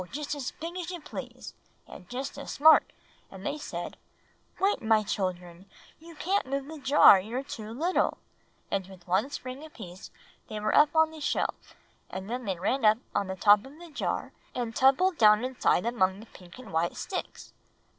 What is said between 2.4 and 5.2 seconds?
smart; and they said, 'Wait, my